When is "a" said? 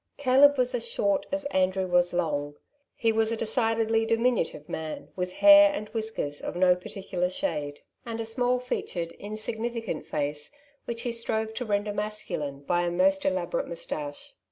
3.31-3.37, 8.19-8.25, 12.81-12.89